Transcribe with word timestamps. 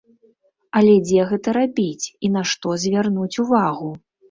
Але 0.79 0.95
дзе 1.09 1.25
гэта 1.33 1.47
рабіць 1.59 2.05
і 2.25 2.33
на 2.39 2.45
што 2.55 2.67
звярнуць 2.87 3.31
увагу? 3.47 3.95